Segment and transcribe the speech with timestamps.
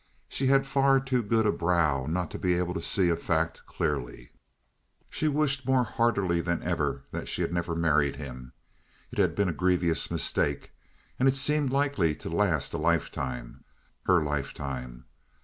[0.27, 3.61] She had far too good a brow not to be able to see a fact
[3.67, 4.31] clearly.
[5.11, 8.51] She wished more heartily than ever that she had never married him.
[9.11, 10.71] It had been a grievous mistake;
[11.19, 13.63] and it seemed likely to last a life time
[14.07, 15.05] her life time.